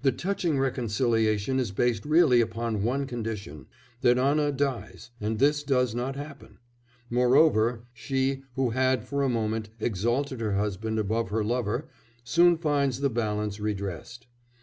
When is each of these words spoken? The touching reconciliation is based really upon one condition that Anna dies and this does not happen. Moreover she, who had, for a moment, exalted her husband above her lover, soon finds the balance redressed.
The 0.00 0.10
touching 0.10 0.58
reconciliation 0.58 1.60
is 1.60 1.70
based 1.70 2.06
really 2.06 2.40
upon 2.40 2.82
one 2.82 3.06
condition 3.06 3.66
that 4.00 4.16
Anna 4.16 4.50
dies 4.50 5.10
and 5.20 5.38
this 5.38 5.62
does 5.62 5.94
not 5.94 6.16
happen. 6.16 6.56
Moreover 7.10 7.82
she, 7.92 8.42
who 8.54 8.70
had, 8.70 9.04
for 9.06 9.22
a 9.22 9.28
moment, 9.28 9.68
exalted 9.78 10.40
her 10.40 10.54
husband 10.54 10.98
above 10.98 11.28
her 11.28 11.44
lover, 11.44 11.88
soon 12.24 12.56
finds 12.56 13.00
the 13.00 13.10
balance 13.10 13.60
redressed. 13.60 14.26